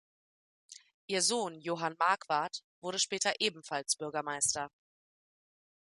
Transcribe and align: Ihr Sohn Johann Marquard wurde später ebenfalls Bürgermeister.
Ihr 1.05 1.21
Sohn 1.21 1.61
Johann 1.61 1.95
Marquard 1.99 2.63
wurde 2.81 2.97
später 2.97 3.35
ebenfalls 3.39 3.95
Bürgermeister. 3.95 4.71